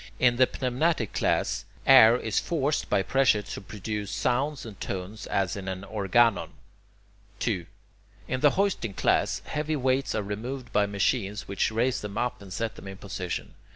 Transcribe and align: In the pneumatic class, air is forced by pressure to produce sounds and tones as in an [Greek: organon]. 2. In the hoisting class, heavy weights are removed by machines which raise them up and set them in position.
In 0.17 0.37
the 0.37 0.49
pneumatic 0.59 1.13
class, 1.13 1.63
air 1.85 2.17
is 2.17 2.39
forced 2.39 2.89
by 2.89 3.03
pressure 3.03 3.43
to 3.43 3.61
produce 3.61 4.09
sounds 4.09 4.65
and 4.65 4.79
tones 4.81 5.27
as 5.27 5.55
in 5.55 5.67
an 5.67 5.81
[Greek: 5.81 5.91
organon]. 5.91 6.53
2. 7.37 7.67
In 8.27 8.39
the 8.39 8.55
hoisting 8.57 8.95
class, 8.95 9.43
heavy 9.45 9.75
weights 9.75 10.15
are 10.15 10.23
removed 10.23 10.73
by 10.73 10.87
machines 10.87 11.47
which 11.47 11.71
raise 11.71 12.01
them 12.01 12.17
up 12.17 12.41
and 12.41 12.51
set 12.51 12.77
them 12.77 12.87
in 12.87 12.97
position. 12.97 13.53